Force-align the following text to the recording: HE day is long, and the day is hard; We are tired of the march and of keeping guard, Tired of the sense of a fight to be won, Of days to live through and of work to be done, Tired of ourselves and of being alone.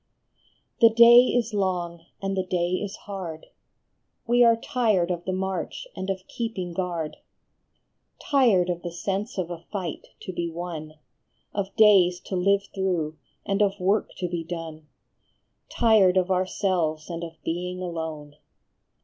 HE 0.79 0.89
day 0.95 1.25
is 1.27 1.53
long, 1.53 2.03
and 2.23 2.35
the 2.35 2.41
day 2.43 2.71
is 2.71 2.95
hard; 3.05 3.45
We 4.25 4.43
are 4.43 4.55
tired 4.55 5.11
of 5.11 5.25
the 5.25 5.31
march 5.31 5.85
and 5.95 6.09
of 6.09 6.27
keeping 6.27 6.73
guard, 6.73 7.17
Tired 8.19 8.71
of 8.71 8.81
the 8.81 8.89
sense 8.91 9.37
of 9.37 9.51
a 9.51 9.59
fight 9.71 10.07
to 10.21 10.33
be 10.33 10.49
won, 10.49 10.95
Of 11.53 11.75
days 11.75 12.19
to 12.21 12.35
live 12.35 12.63
through 12.73 13.19
and 13.45 13.61
of 13.61 13.79
work 13.79 14.09
to 14.17 14.27
be 14.27 14.43
done, 14.43 14.87
Tired 15.69 16.17
of 16.17 16.31
ourselves 16.31 17.07
and 17.07 17.23
of 17.23 17.33
being 17.43 17.83
alone. 17.83 18.37